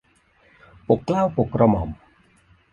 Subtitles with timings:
[0.87, 1.89] ปกเกล้าปกกระหม่อม